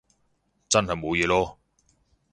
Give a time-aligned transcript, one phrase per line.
[0.67, 1.57] 真係冇嘢囉